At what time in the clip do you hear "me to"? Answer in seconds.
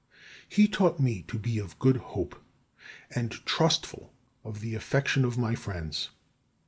0.99-1.37